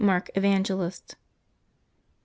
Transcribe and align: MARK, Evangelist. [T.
MARK, 0.03 0.31
Evangelist. 0.33 1.09
[T. 1.13 1.15